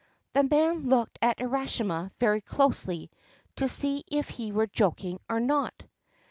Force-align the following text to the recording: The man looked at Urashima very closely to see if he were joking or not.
The 0.33 0.41
man 0.41 0.89
looked 0.89 1.19
at 1.21 1.37
Urashima 1.39 2.09
very 2.19 2.41
closely 2.41 3.11
to 3.57 3.67
see 3.67 4.03
if 4.07 4.29
he 4.29 4.51
were 4.51 4.65
joking 4.65 5.19
or 5.29 5.39
not. 5.39 5.83